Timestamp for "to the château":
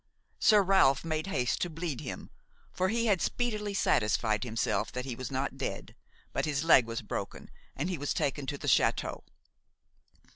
8.47-9.21